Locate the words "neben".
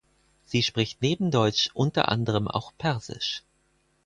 1.03-1.29